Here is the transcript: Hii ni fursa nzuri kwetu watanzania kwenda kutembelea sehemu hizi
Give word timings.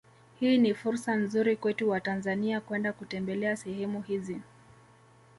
Hii 0.39 0.57
ni 0.57 0.73
fursa 0.73 1.15
nzuri 1.15 1.55
kwetu 1.55 1.89
watanzania 1.89 2.61
kwenda 2.61 2.93
kutembelea 2.93 3.57
sehemu 3.57 4.01
hizi 4.01 4.41